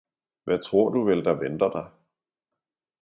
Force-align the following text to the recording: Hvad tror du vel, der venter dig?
Hvad 0.43 0.59
tror 0.59 0.89
du 0.89 1.03
vel, 1.03 1.25
der 1.25 1.33
venter 1.39 1.69
dig? 1.69 1.89